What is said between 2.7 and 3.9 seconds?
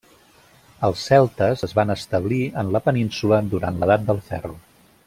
la Península durant